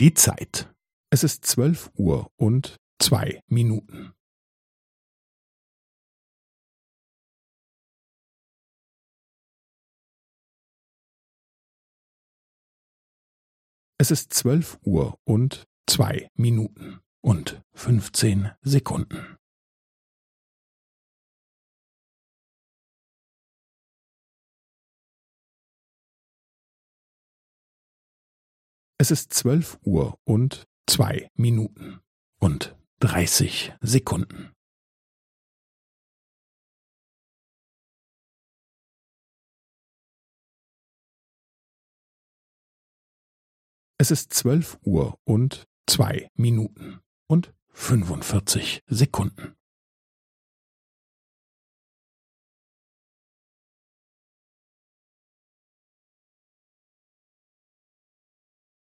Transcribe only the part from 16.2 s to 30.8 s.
Minuten und fünfzehn Sekunden. Es ist zwölf Uhr und